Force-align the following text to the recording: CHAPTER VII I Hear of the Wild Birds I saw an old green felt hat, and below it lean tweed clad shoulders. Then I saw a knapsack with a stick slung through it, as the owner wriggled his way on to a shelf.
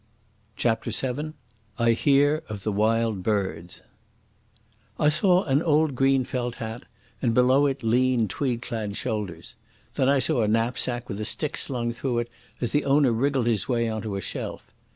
CHAPTER 0.55 0.89
VII 0.89 1.33
I 1.77 1.91
Hear 1.91 2.41
of 2.49 2.63
the 2.63 2.71
Wild 2.71 3.21
Birds 3.21 3.83
I 4.97 5.09
saw 5.09 5.43
an 5.43 5.61
old 5.61 5.93
green 5.93 6.25
felt 6.25 6.55
hat, 6.55 6.85
and 7.21 7.35
below 7.35 7.67
it 7.67 7.83
lean 7.83 8.27
tweed 8.27 8.63
clad 8.63 8.97
shoulders. 8.97 9.57
Then 9.93 10.09
I 10.09 10.17
saw 10.17 10.41
a 10.41 10.47
knapsack 10.47 11.07
with 11.07 11.21
a 11.21 11.25
stick 11.25 11.55
slung 11.55 11.91
through 11.93 12.17
it, 12.17 12.31
as 12.59 12.71
the 12.71 12.83
owner 12.85 13.11
wriggled 13.13 13.45
his 13.45 13.69
way 13.69 13.89
on 13.89 14.01
to 14.01 14.15
a 14.15 14.21
shelf. 14.21 14.73